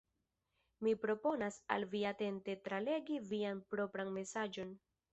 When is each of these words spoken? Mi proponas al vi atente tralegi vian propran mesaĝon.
Mi 0.87 0.93
proponas 1.03 1.59
al 1.77 1.87
vi 1.93 2.03
atente 2.13 2.57
tralegi 2.71 3.23
vian 3.31 3.65
propran 3.75 4.15
mesaĝon. 4.21 4.79